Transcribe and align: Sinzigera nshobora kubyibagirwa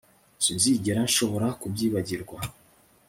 Sinzigera 0.43 0.99
nshobora 1.09 1.47
kubyibagirwa 1.61 2.37